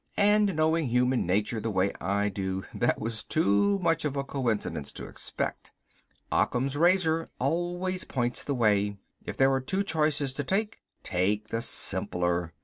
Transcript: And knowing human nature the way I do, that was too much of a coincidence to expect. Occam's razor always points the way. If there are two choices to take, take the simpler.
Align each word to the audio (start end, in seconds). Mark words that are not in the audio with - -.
And 0.17 0.55
knowing 0.55 0.87
human 0.87 1.27
nature 1.27 1.59
the 1.59 1.69
way 1.69 1.93
I 2.01 2.27
do, 2.27 2.63
that 2.73 2.99
was 2.99 3.23
too 3.23 3.77
much 3.83 4.03
of 4.03 4.15
a 4.17 4.23
coincidence 4.23 4.91
to 4.93 5.05
expect. 5.07 5.73
Occam's 6.31 6.75
razor 6.75 7.29
always 7.37 8.03
points 8.03 8.43
the 8.43 8.55
way. 8.55 8.97
If 9.23 9.37
there 9.37 9.53
are 9.53 9.61
two 9.61 9.83
choices 9.83 10.33
to 10.33 10.43
take, 10.43 10.79
take 11.03 11.49
the 11.49 11.61
simpler. 11.61 12.51